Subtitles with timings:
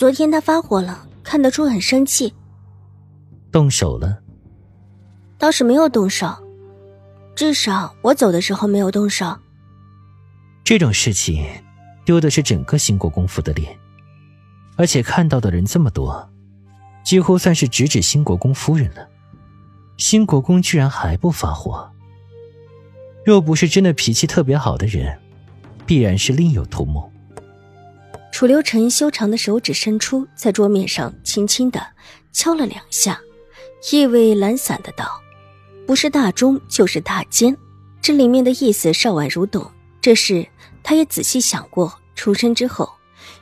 [0.00, 2.32] 昨天他发火了，看得出很生气。
[3.52, 4.18] 动手了？
[5.36, 6.34] 倒是没有动手，
[7.36, 9.36] 至少我走的时候没有动手。
[10.64, 11.44] 这种事情，
[12.02, 13.78] 丢的是整个兴国公府的脸，
[14.78, 16.26] 而且看到的人这么多，
[17.04, 19.06] 几乎算是直指兴国公夫人了。
[19.98, 21.92] 兴国公居然还不发火，
[23.22, 25.20] 若不是真的脾气特别好的人，
[25.84, 27.12] 必然是另有图谋。
[28.40, 31.86] 楚留臣修长的手指伸出，在桌面上轻轻的
[32.32, 33.20] 敲了两下，
[33.92, 35.20] 意味懒散的道
[35.86, 37.54] ：“不是大钟，就是大奸。”
[38.00, 39.70] 这里面的意思，邵婉如懂。
[40.00, 40.48] 这事
[40.82, 41.92] 他也仔细想过。
[42.14, 42.90] 出生之后，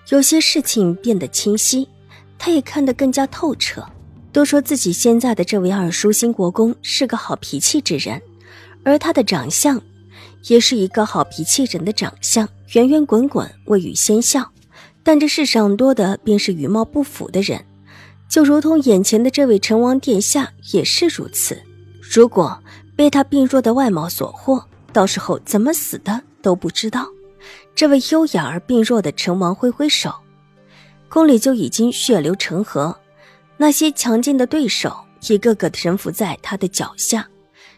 [0.08, 1.88] 有些事情变得清晰，
[2.36, 3.88] 他也看得更加透彻。
[4.33, 8.20] 都说自己现在的这位二叔新国公是个好脾气之人，
[8.83, 9.80] 而他的长相，
[10.48, 14.50] 也是一个好脾气人的长相，圆圆滚滚，未雨先笑。
[15.09, 17.64] 但这世上多的便是与貌不符的人，
[18.28, 21.59] 就如同眼前的这位成王殿下也是如此。
[22.03, 22.62] 如果
[22.95, 27.06] 被他病弱的外貌所惑，到时候怎么死的都不知道。
[27.75, 30.12] 这位优雅而病弱的成王挥挥手，
[31.09, 32.95] 宫里就已经血流成河，
[33.56, 34.95] 那些强劲的对手
[35.27, 37.27] 一个个的臣服在他的脚下。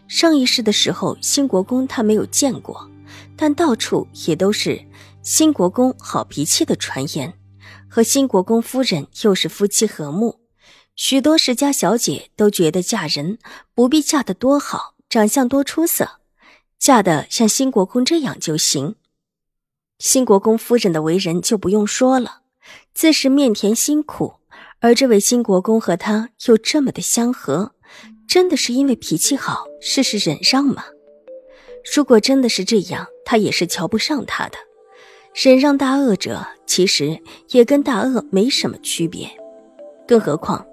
[0.08, 2.90] 上一世的时候，新国公他没有见过，
[3.36, 4.84] 但到处也都是。
[5.22, 7.34] 新国公好脾气的传言，
[7.88, 10.40] 和新国公夫人又是夫妻和睦，
[10.96, 13.38] 许多世家小姐都觉得嫁人
[13.74, 16.20] 不必嫁得多好，长相多出色，
[16.78, 18.96] 嫁的像新国公这样就行。
[19.98, 22.40] 新国公夫人的为人就不用说了，
[22.94, 24.36] 自是面甜心苦，
[24.78, 27.74] 而这位新国公和他又这么的相合，
[28.26, 30.84] 真的是因为脾气好，事事忍让吗？
[31.94, 34.56] 如果真的是这样，他也是瞧不上他的。
[35.42, 37.18] 忍让大恶者，其实
[37.52, 39.26] 也跟大恶没什么区别。
[40.06, 40.66] 更何况，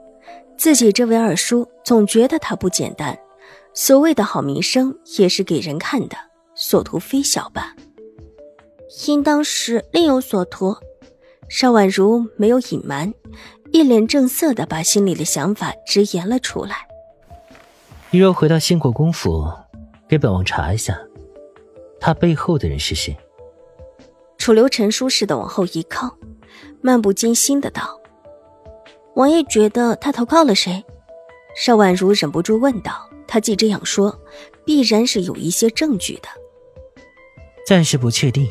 [0.58, 3.18] 自己这位二叔总觉得他不简单。
[3.74, 6.18] 所谓的好名声，也是给人看的，
[6.54, 7.78] 所图非小吧？
[9.08, 10.76] 应当是另有所图。
[11.48, 13.14] 邵婉如没有隐瞒，
[13.72, 16.86] 一脸正色的把心里的想法直言了出来。
[18.12, 19.50] 你若回到兴国公府，
[20.10, 21.00] 给本王查一下，
[22.02, 23.16] 他背后的人是谁？
[24.48, 26.18] 楚留臣舒适的往后一靠，
[26.80, 28.00] 漫不经心的道
[29.16, 30.82] ：“王爷觉得他投靠了谁？”
[31.54, 33.10] 邵婉如忍不住问道。
[33.28, 34.18] 他既这样说，
[34.64, 36.30] 必然是有一些证据的。
[37.66, 38.50] 暂时不确定。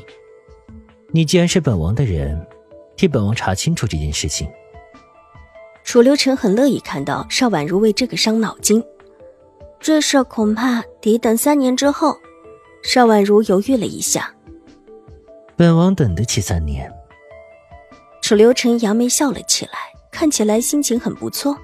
[1.13, 2.47] 你既然是本王的人，
[2.95, 4.47] 替本王查清楚这件事情。
[5.83, 8.85] 楚留臣很乐意看到邵婉如为这个伤脑筋。
[9.81, 12.19] 这事恐怕得等三年之后。
[12.83, 14.36] 邵婉如犹豫了一下。
[15.57, 16.93] 本王等得起三年。
[18.23, 19.73] 楚留臣扬眉笑了起来，
[20.11, 21.57] 看起来心情很不错。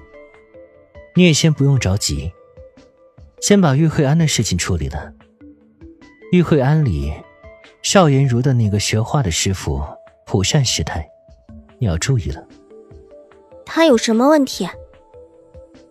[1.15, 2.31] 你也先不用着急，
[3.41, 5.13] 先把玉慧安的事情处理了。
[6.31, 7.13] 玉慧安里，
[7.83, 9.83] 邵颜如的那个学画的师傅
[10.25, 11.07] 普善师太，
[11.77, 12.43] 你要注意了。
[13.65, 14.67] 他有什么问题？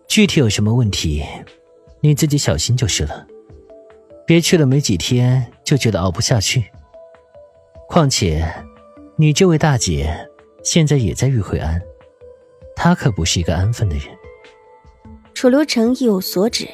[0.07, 1.23] 具体有什么问题，
[2.01, 3.25] 你自己小心就是了。
[4.25, 6.65] 别去了没几天就觉得熬不下去。
[7.93, 8.51] 况且，
[9.17, 10.27] 你这位大姐
[10.63, 11.79] 现在也在玉慧庵，
[12.75, 14.07] 她可不是一个安分的人。
[15.35, 16.67] 楚留臣意有所指，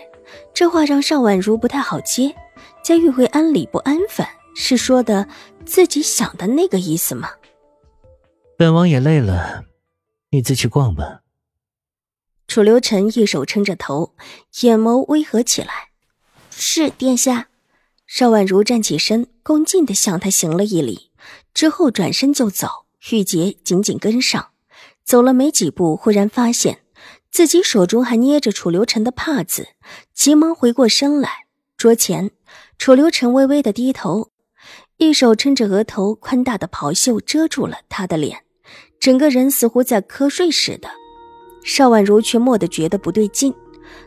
[0.53, 2.34] 这话让邵婉如不太好接。
[2.81, 4.25] 在玉慧庵里不安分，
[4.56, 5.28] 是说的
[5.66, 7.31] 自己想的那个意思吗？
[8.57, 9.65] 本王也累了，
[10.30, 11.19] 你自去逛吧。
[12.48, 14.15] 楚留臣一手撑着头，
[14.62, 15.89] 眼眸微合起来。
[16.50, 17.50] 是殿下。
[18.07, 21.08] 邵婉如站起身，恭敬的向他行了一礼。
[21.54, 24.50] 之后转身就走，玉洁紧紧跟上。
[25.04, 26.80] 走了没几步，忽然发现
[27.31, 29.69] 自己手中还捏着楚留臣的帕子，
[30.13, 31.45] 急忙回过身来。
[31.77, 32.31] 桌前，
[32.77, 34.31] 楚留臣微微的低头，
[34.98, 38.44] 一手撑着额头，宽大的袍袖遮住了他的脸，
[39.00, 40.89] 整个人似乎在瞌睡似的。
[41.63, 43.54] 邵婉如却蓦地觉得不对劲，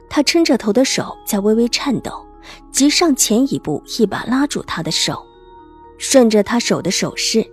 [0.09, 2.25] 她撑着头的手在微微颤抖，
[2.71, 5.27] 急上前一步，一把拉住他的手。
[6.03, 7.47] 顺着他手的手势，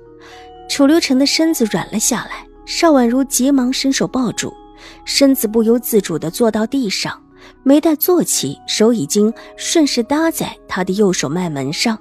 [0.67, 4.51] 楚留臣的身子软了下来，邵婉如急忙伸手抱住，
[5.05, 7.21] 身子不由自主地坐到地上，
[7.61, 11.95] 没待坐起，手已经顺势搭在他的右手脉门上，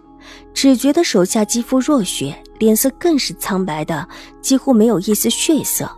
[0.55, 4.09] 只觉得手下肌肤若雪，脸色更是苍白的
[4.41, 5.91] 几乎没有一丝血色。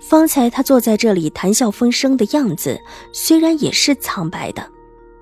[0.00, 2.80] 方才他坐在这里谈笑风生的样子，
[3.12, 4.66] 虽然也是苍白的，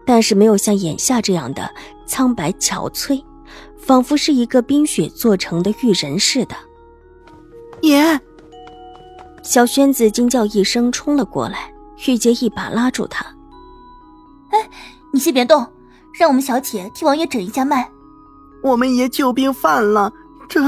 [0.06, 1.69] 但是没有像眼下这样的
[2.06, 3.20] 苍白憔悴，
[3.90, 6.54] 仿佛是一个冰雪做成的玉人似的。
[7.81, 8.20] 爷，
[9.42, 11.75] 小轩子惊叫一声，冲了过来，
[12.06, 13.26] 玉洁一把拉住他
[14.50, 14.70] ：“哎，
[15.12, 15.66] 你先别动，
[16.16, 17.90] 让我们小姐替王爷诊一下脉。
[18.62, 20.12] 我们爷旧病犯了，
[20.48, 20.60] 这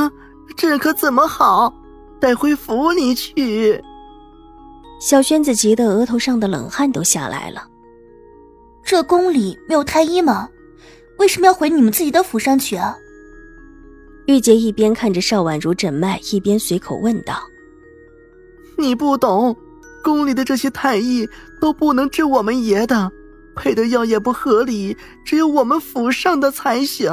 [0.56, 1.72] 这可怎么好？
[2.19, 3.80] 带回府里去。”
[5.00, 7.69] 小轩子急得额头上的冷汗都下来了。
[8.82, 10.48] 这宫里没有太医吗？
[11.20, 12.98] 为什么要回你们自己的府上去啊？
[14.26, 17.42] 玉洁一边看着邵婉如诊脉，一边随口问道
[18.78, 19.56] ：“你不懂，
[20.02, 21.28] 宫里的这些太医
[21.60, 23.10] 都不能治我们爷的，
[23.56, 27.10] 配的药也不合理，只有我们府上的才行。”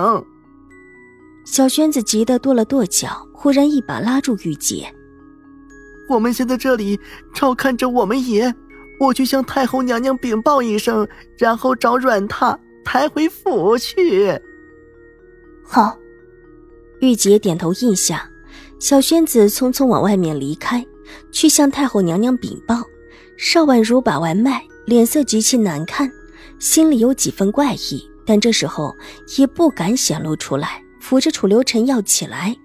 [1.46, 4.88] 小轩子急得跺了跺脚，忽然一把拉住玉洁
[6.08, 7.00] ：“我们先在这里
[7.34, 8.54] 照看着我们爷，
[9.00, 11.08] 我去向太后娘娘禀报一声，
[11.40, 14.40] 然后找软榻抬回府去。”
[15.66, 15.99] 好。
[17.00, 18.30] 玉洁点头应下，
[18.80, 20.86] 小轩子匆匆往外面离开，
[21.32, 22.84] 去向太后娘娘禀报。
[23.38, 26.12] 邵婉如把完脉，脸色极其难看，
[26.60, 28.94] 心里有几分怪异，但这时候
[29.38, 32.56] 也不敢显露出来，扶着楚留臣要起来。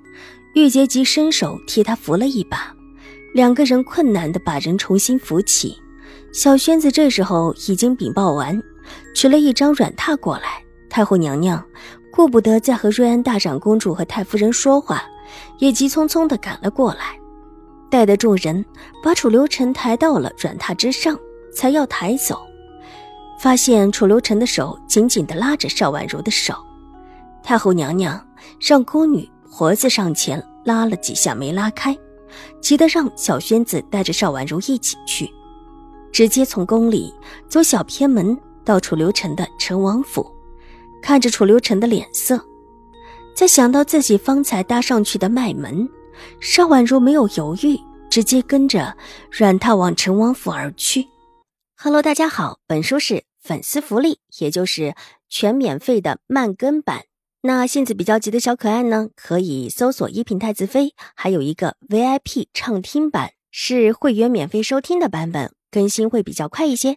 [0.54, 2.74] 玉洁急伸手替他扶了一把，
[3.34, 5.76] 两个人困难地把人重新扶起。
[6.32, 8.60] 小轩子这时候已经禀报完，
[9.14, 10.62] 取了一张软榻过来。
[10.90, 11.64] 太后娘娘。
[12.14, 15.02] 顾不得再和瑞安大长公主和太夫人说话，
[15.58, 17.18] 也急匆匆地赶了过来，
[17.90, 18.64] 带着众人
[19.02, 21.18] 把楚留臣抬到了软榻之上，
[21.52, 22.40] 才要抬走，
[23.40, 26.54] 发现楚留臣的手紧紧地拉着邵婉如的手。
[27.42, 28.24] 太后娘娘
[28.60, 31.98] 让宫女婆子上前拉了几下，没拉开，
[32.60, 35.28] 急得让小轩子带着邵婉如一起去，
[36.12, 37.12] 直接从宫里
[37.48, 40.33] 走小偏门到楚留臣的陈王府。
[41.04, 42.42] 看着楚留臣的脸色，
[43.36, 45.86] 再想到自己方才搭上去的脉门，
[46.40, 47.78] 邵婉如没有犹豫，
[48.08, 48.96] 直接跟着
[49.30, 51.06] 软榻往陈王府而去。
[51.76, 54.94] Hello，大家好，本书是粉丝福利，也就是
[55.28, 57.02] 全免费的慢更版。
[57.42, 66.96] 那性子比较急的小可爱呢，可以搜索一品太子妃，还有一个 VIP 畅听版，是会员免费收听的版本，更新会比较快一些。